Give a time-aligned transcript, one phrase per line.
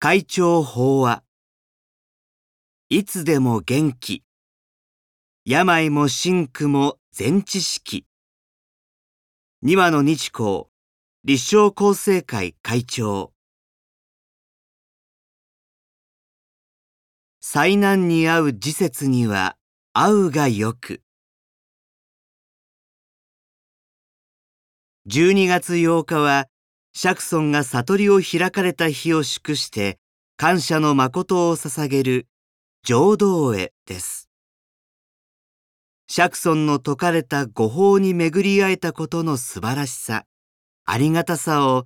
[0.00, 1.24] 会長法話
[2.88, 4.22] いつでも元気。
[5.44, 8.06] 病も真苦も全知識。
[9.60, 10.66] 二羽の日光
[11.24, 13.32] 立正厚生会会長。
[17.40, 19.56] 災難に遭う時節には
[19.94, 21.02] 会うがよく。
[25.08, 26.46] 12月8日は
[26.92, 29.98] 釈尊が悟りを開かれた日を祝して
[30.36, 32.26] 感謝の誠を捧げる
[32.84, 34.28] 浄土絵です。
[36.08, 40.24] 釈尊の説かれた御法に巡り会えたことの素晴らしさ、
[40.86, 41.84] ありがたさを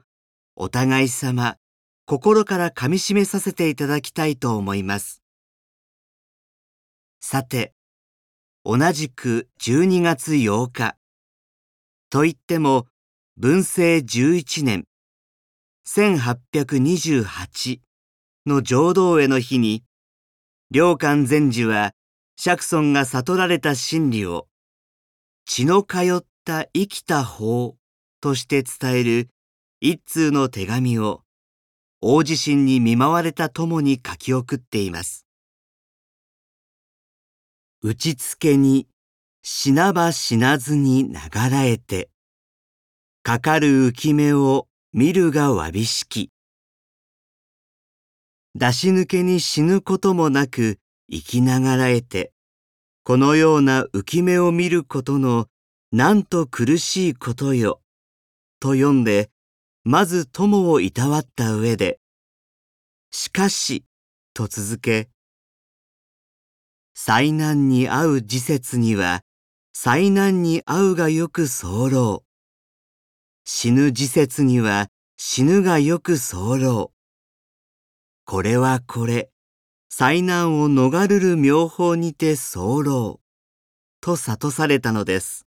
[0.54, 1.56] お互い様
[2.04, 5.22] 心からかみしめさせていただきたいと思います。
[7.20, 7.72] さて、
[8.64, 10.96] 同じく12月8日。
[12.10, 12.86] と言っても、
[13.36, 14.84] 文政11年
[15.86, 17.80] 1828
[18.46, 19.82] の浄土への日に、
[20.70, 21.92] 良寛禅師は
[22.36, 24.46] 釈尊が悟られた真理を、
[25.44, 27.76] 血の通った生きた法
[28.20, 29.28] として伝える
[29.80, 31.22] 一通の手紙を、
[32.00, 35.26] 大地震に見舞われた友に書き送っています。
[37.82, 38.86] 打ちつけに
[39.42, 41.18] 死なば死なずに流
[41.50, 42.08] らえて、
[43.24, 46.30] かかる浮き目を見るがわびしき。
[48.54, 52.34] 出し抜けに死ぬこともなく生きながらえて、
[53.02, 55.46] このような浮き目を見ることの
[55.92, 57.80] なんと苦しいことよ、
[58.60, 59.30] と読んで、
[59.82, 61.98] まず友をいたわった上で、
[63.10, 63.86] しかし、
[64.34, 65.08] と続け、
[66.94, 69.22] 災難に遭う時節には、
[69.72, 72.24] 災難に遭うがよく候。
[73.44, 76.92] 死ぬ時節には死ぬがよく候。
[78.24, 79.30] これはこれ、
[79.88, 83.20] 災難を逃るる妙法にて候。
[84.00, 85.46] と悟されたのです。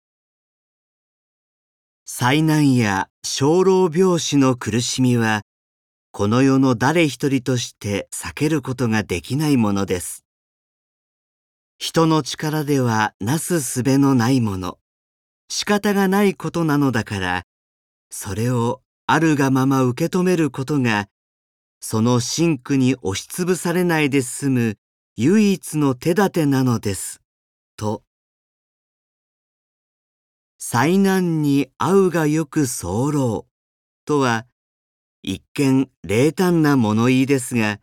[2.05, 5.41] 災難や生老病死の苦しみは、
[6.11, 10.23] この世の誰一人として避けることができないものです。
[11.77, 14.79] 人の力ではなすすべのないもの、
[15.49, 17.43] 仕方がないことなのだから、
[18.09, 21.07] それをあるがまま受け止めることが、
[21.79, 24.77] その真苦に押しつぶされないで済む
[25.15, 27.21] 唯一の手立てなのです。
[27.75, 28.03] と。
[30.57, 33.45] 災難に遭うがよく候
[34.05, 34.45] とは、
[35.23, 37.79] 一見冷淡な物言いですが、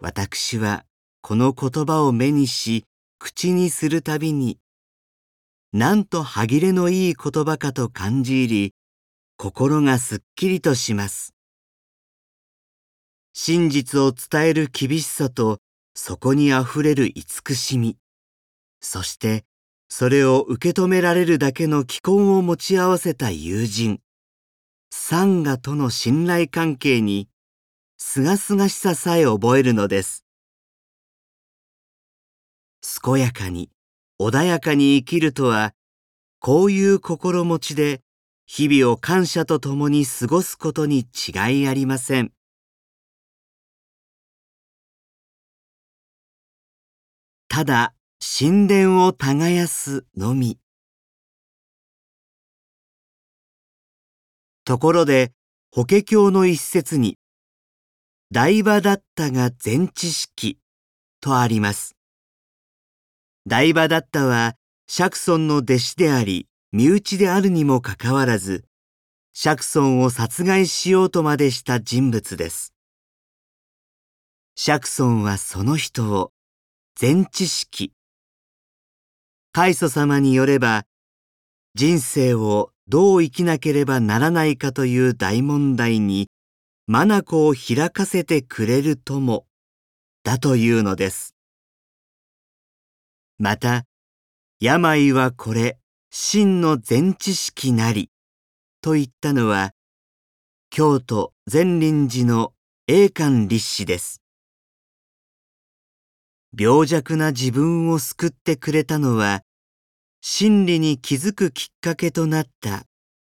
[0.00, 0.84] 私は
[1.22, 2.84] この言葉を目にし、
[3.18, 4.58] 口にするたびに、
[5.72, 8.74] なんと歯切れのいい言葉かと感じ入り、
[9.40, 11.32] 心がすっきりとします。
[13.34, 15.60] 真実を伝える厳しさと、
[15.94, 17.96] そこにあふれる慈しみ、
[18.80, 19.44] そして
[19.88, 24.00] それを受け止められるだけの既婚を持ち合わせた友人、
[24.90, 27.28] サンガとの信頼関係に、
[27.96, 30.24] すがすがしささえ覚えるのです。
[33.04, 33.70] 健やかに、
[34.20, 35.74] 穏やかに生きるとは、
[36.40, 38.00] こういう心持ちで
[38.50, 42.32] 日々を感謝とともに過ごすことに違いありません。
[47.48, 50.58] ただ神殿を耕すのみ。
[54.64, 55.32] ところで、
[55.70, 57.18] 法華経の一節に、
[58.32, 60.58] 大場だったが全知識
[61.20, 61.96] とあります。
[63.46, 68.66] 大場だったは、釈尊の弟子であり、身内であるにもかかわらず、
[69.32, 72.74] 釈尊を殺害しようとまでした人物です。
[74.54, 76.30] 釈尊はその人を
[76.94, 77.94] 全知識。
[79.52, 80.84] 開祖様によれば、
[81.74, 86.28] 人生をどう生きなければならないかという大問題に、
[86.86, 89.46] 眼を開かせてくれるとも、
[90.22, 91.34] だというのです。
[93.38, 93.84] また、
[94.60, 95.77] 病はこれ、
[96.10, 98.10] 真の全知識なり
[98.80, 99.72] と言ったのは
[100.70, 102.54] 京都善林寺の
[102.86, 104.22] 栄冠立志です。
[106.58, 109.42] 病弱な自分を救ってくれたのは
[110.22, 112.84] 真理に気づくきっかけとなった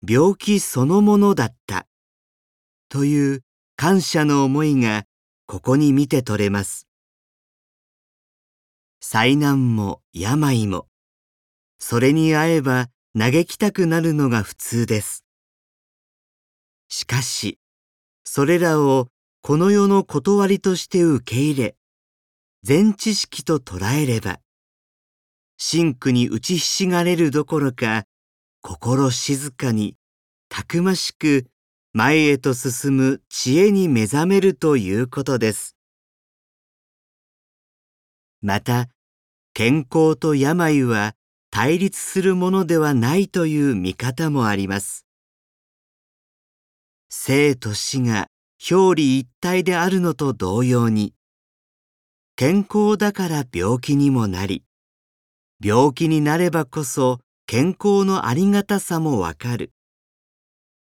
[0.07, 1.87] 病気そのものだった
[2.91, 3.43] という
[3.77, 5.05] 感謝の思いが
[5.47, 6.87] ここに見て取れます。
[9.01, 10.87] 災難も病も
[11.79, 15.25] それに会えば嘆きたくなるのが普通です。
[16.89, 17.59] しかし、
[18.25, 19.09] それらを
[19.43, 21.77] この世の断りとして受け入れ、
[22.63, 24.41] 全知識と捉えれば、
[25.57, 28.05] 真苦に打ちひしがれるどころか、
[28.63, 29.97] 心静かに、
[30.49, 31.47] たくましく
[31.93, 35.77] 前へと進む知恵に目覚めるということです。
[38.41, 38.89] また、
[39.53, 41.15] 健康と病は
[41.51, 45.07] 対立するものではないという見方もあります。
[47.09, 48.29] 生と死が
[48.71, 51.15] 表裏一体であるのと同様に、
[52.37, 54.65] 健康だから病気にもなり、
[55.65, 59.73] 病気になればこそ健康のありがたさもわかる。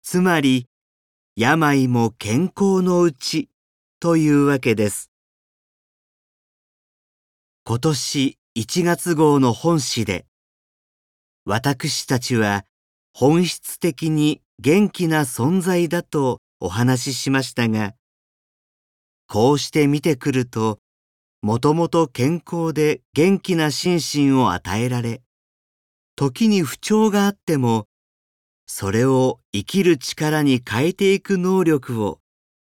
[0.01, 0.67] つまり、
[1.35, 3.49] 病も健康のうち
[3.99, 5.11] というわけです。
[7.65, 10.25] 今年1月号の本誌で、
[11.47, 12.65] 私たちは
[13.13, 17.93] 本質的に元気な存在だとお話ししましたが、
[19.27, 20.79] こうして見てくると、
[21.43, 25.21] もともと健康で元気な心身を与えられ、
[26.15, 27.85] 時に不調があっても、
[28.65, 32.19] それを生きる力に変えていく能力を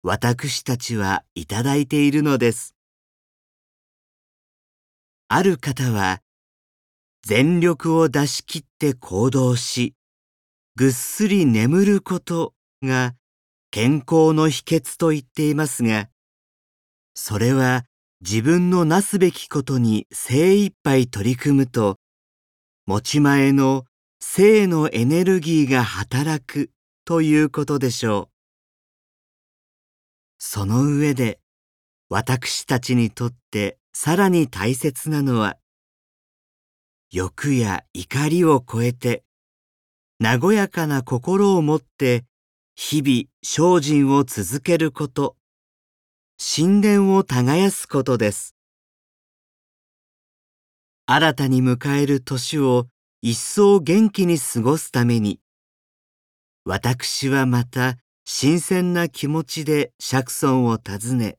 [0.04, 2.76] 私たちはいただいているのです。
[5.26, 6.20] ある方は、
[7.22, 9.94] 全力を出し切って行動し、
[10.76, 13.14] ぐっすり眠ることが
[13.70, 16.08] 健康の秘訣と言っていますが、
[17.14, 17.84] それは
[18.20, 21.96] 自分のなすべきことに精一杯取り組むと、
[22.86, 23.84] 持ち前の
[24.20, 26.70] 性のエネルギーが働く
[27.04, 28.40] ということでしょう。
[30.38, 31.40] その上で、
[32.08, 35.56] 私たちにとってさらに大切なのは、
[37.12, 39.24] 欲や怒りを超えて、
[40.20, 42.24] 和やかな心を持って
[42.76, 45.36] 日々精進を続けること。
[46.38, 48.54] 神殿を耕すことです。
[51.04, 52.86] 新たに迎える年を
[53.20, 55.40] 一層元気に過ごすために、
[56.64, 61.38] 私はまた新鮮な気持ちで釈尊を訪ね、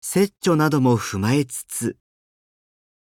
[0.00, 1.96] 説著なども踏まえつつ、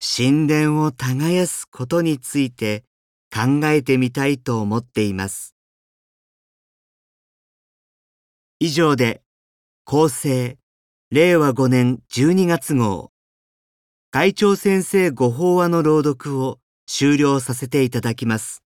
[0.07, 2.83] 神殿を耕すことについて
[3.33, 5.55] 考えてみたいと思っています。
[8.59, 9.23] 以上で、
[9.83, 10.57] 厚生
[11.09, 13.11] 令和5年12月号、
[14.11, 18.64] 会長先生ご法話の朗読を終了させていただきます。